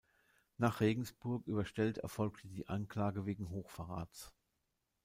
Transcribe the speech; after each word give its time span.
Nach 0.57 0.79
Regensburg 0.79 1.45
überstellt 1.45 1.99
erfolgte 1.99 2.47
die 2.47 2.67
Anklage 2.67 3.27
wegen 3.27 3.51
Hochverrats. 3.51 4.33